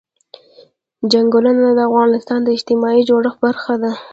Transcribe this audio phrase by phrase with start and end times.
[1.11, 3.91] چنګلونه د افغانستان د اجتماعي جوړښت برخه ده.